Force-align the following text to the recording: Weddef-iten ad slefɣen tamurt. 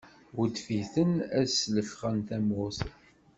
Weddef-iten 0.35 1.11
ad 1.39 1.47
slefɣen 1.51 2.17
tamurt. 2.27 2.79